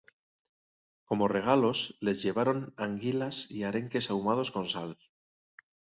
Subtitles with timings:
[1.09, 4.97] Como regalos les llevaron anguilas y arenques ahumados con sal.